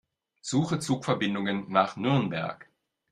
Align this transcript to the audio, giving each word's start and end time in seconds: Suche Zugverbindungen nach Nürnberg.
Suche 0.41 0.79
Zugverbindungen 0.79 1.69
nach 1.69 1.95
Nürnberg. 1.95 2.67